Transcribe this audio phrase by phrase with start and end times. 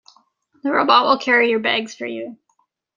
[0.63, 2.37] The robot will carry your bags for you.